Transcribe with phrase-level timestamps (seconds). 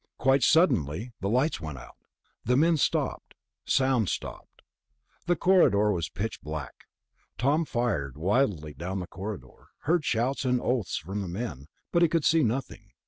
[0.17, 1.95] Quite suddenly, the lights went out.
[2.43, 3.35] The men stopped.
[3.65, 4.63] Sound stopped.
[5.27, 6.73] The corridor was pitch black.
[7.37, 12.07] Tom fired wildly down the corridor, heard shouts and oaths from the men, but he
[12.07, 12.93] could see nothing.